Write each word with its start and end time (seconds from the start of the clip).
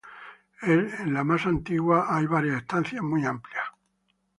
En 0.63 1.13
la 1.13 1.23
más 1.23 1.45
antigua 1.45 2.07
hay 2.09 2.25
varias 2.25 2.57
estancias 2.61 3.03
muy 3.03 3.23
amplias. 3.23 3.65